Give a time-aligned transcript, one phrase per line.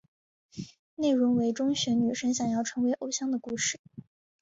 [0.95, 3.79] 内容为中学女生想要成为偶像的故事。